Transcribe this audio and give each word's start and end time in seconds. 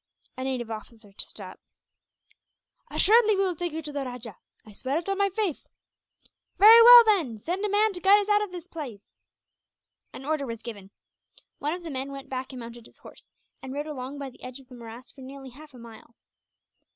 A 0.35 0.43
native 0.43 0.71
officer 0.71 1.13
stood 1.19 1.41
up. 1.43 1.59
"Assuredly 2.89 3.35
we 3.35 3.43
will 3.43 3.55
take 3.55 3.71
you 3.71 3.83
to 3.83 3.91
the 3.91 4.03
rajah. 4.03 4.35
I 4.65 4.71
swear 4.71 4.97
it 4.97 5.07
on 5.07 5.19
my 5.19 5.29
faith." 5.29 5.67
"Very 6.57 6.81
well 6.81 7.03
then, 7.05 7.37
send 7.39 7.63
a 7.63 7.69
man 7.69 7.93
to 7.93 7.99
guide 7.99 8.19
us 8.19 8.27
out 8.27 8.41
of 8.41 8.51
this 8.51 8.67
place." 8.67 9.19
An 10.11 10.25
order 10.25 10.47
was 10.47 10.63
given. 10.63 10.89
One 11.59 11.75
of 11.75 11.83
the 11.83 11.91
men 11.91 12.11
went 12.11 12.29
back 12.29 12.51
and 12.51 12.59
mounted 12.61 12.87
his 12.87 12.97
horse, 12.97 13.31
and 13.61 13.73
rode 13.73 13.85
along 13.85 14.17
by 14.17 14.31
the 14.31 14.41
edge 14.43 14.59
of 14.59 14.69
the 14.69 14.73
morass 14.75 15.11
for 15.11 15.21
nearly 15.21 15.51
half 15.51 15.71
a 15.71 15.77
mile. 15.77 16.15